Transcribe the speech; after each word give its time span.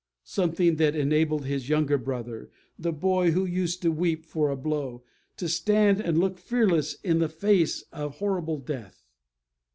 Something 0.23 0.77
that 0.77 0.95
enabled 0.95 1.45
his 1.45 1.69
young 1.69 1.85
brother 1.85 2.49
the 2.79 2.91
boy 2.91 3.29
who 3.33 3.45
used 3.45 3.83
to 3.83 3.91
weep 3.91 4.25
for 4.25 4.49
a 4.49 4.55
blow 4.57 5.03
to 5.37 5.47
stand 5.47 5.99
and 6.01 6.17
look 6.17 6.39
fearless 6.39 6.95
in 7.03 7.19
the 7.19 7.29
face 7.29 7.83
of 7.91 8.13
a 8.15 8.15
horrible 8.15 8.57
death. 8.57 9.03